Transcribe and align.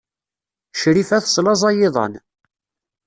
Crifa 0.79 1.17
teslaẓay 1.23 1.77
iḍan. 1.87 2.13